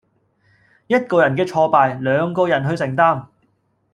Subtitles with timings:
[0.87, 3.27] 一個人嘅挫敗，兩個人去承擔